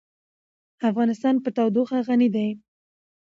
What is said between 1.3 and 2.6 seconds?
په تودوخه غني دی.